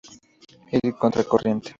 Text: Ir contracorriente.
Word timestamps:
Ir 0.79 0.89
contracorriente. 1.03 1.69